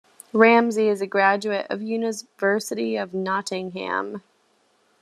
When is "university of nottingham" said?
1.85-4.23